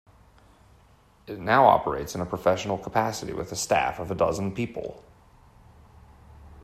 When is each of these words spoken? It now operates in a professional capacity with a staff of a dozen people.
It 1.27 1.37
now 1.37 1.65
operates 1.67 2.15
in 2.15 2.21
a 2.21 2.25
professional 2.25 2.79
capacity 2.79 3.33
with 3.33 3.51
a 3.51 3.55
staff 3.55 3.99
of 3.99 4.09
a 4.09 4.15
dozen 4.15 4.51
people. 4.51 5.03